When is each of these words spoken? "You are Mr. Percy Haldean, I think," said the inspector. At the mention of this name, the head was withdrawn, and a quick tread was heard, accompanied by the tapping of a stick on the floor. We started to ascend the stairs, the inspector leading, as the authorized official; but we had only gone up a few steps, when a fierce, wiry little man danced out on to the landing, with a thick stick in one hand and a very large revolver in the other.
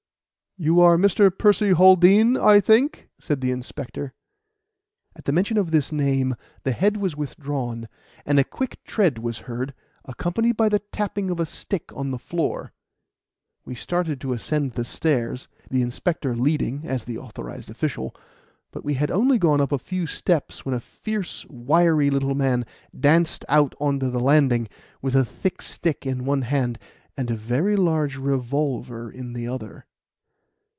"You 0.57 0.79
are 0.81 0.95
Mr. 0.95 1.35
Percy 1.35 1.71
Haldean, 1.73 2.37
I 2.37 2.59
think," 2.59 3.09
said 3.19 3.41
the 3.41 3.49
inspector. 3.49 4.13
At 5.15 5.25
the 5.25 5.31
mention 5.31 5.57
of 5.57 5.71
this 5.71 5.91
name, 5.91 6.35
the 6.61 6.71
head 6.73 6.97
was 6.97 7.17
withdrawn, 7.17 7.87
and 8.27 8.37
a 8.37 8.43
quick 8.43 8.83
tread 8.83 9.17
was 9.17 9.39
heard, 9.47 9.73
accompanied 10.05 10.57
by 10.57 10.69
the 10.69 10.77
tapping 10.91 11.31
of 11.31 11.39
a 11.39 11.47
stick 11.47 11.91
on 11.95 12.11
the 12.11 12.19
floor. 12.19 12.73
We 13.65 13.73
started 13.73 14.21
to 14.21 14.33
ascend 14.33 14.73
the 14.73 14.85
stairs, 14.85 15.47
the 15.71 15.81
inspector 15.81 16.35
leading, 16.35 16.85
as 16.85 17.05
the 17.05 17.17
authorized 17.17 17.71
official; 17.71 18.13
but 18.71 18.83
we 18.85 18.93
had 18.95 19.09
only 19.09 19.39
gone 19.39 19.61
up 19.61 19.71
a 19.71 19.79
few 19.79 20.05
steps, 20.05 20.63
when 20.63 20.75
a 20.75 20.79
fierce, 20.79 21.43
wiry 21.49 22.11
little 22.11 22.35
man 22.35 22.65
danced 22.99 23.45
out 23.49 23.73
on 23.79 23.99
to 23.99 24.11
the 24.11 24.19
landing, 24.19 24.67
with 25.01 25.15
a 25.15 25.25
thick 25.25 25.63
stick 25.63 26.05
in 26.05 26.23
one 26.23 26.43
hand 26.43 26.77
and 27.17 27.31
a 27.31 27.35
very 27.35 27.75
large 27.75 28.17
revolver 28.17 29.09
in 29.09 29.33
the 29.33 29.47
other. 29.47 29.87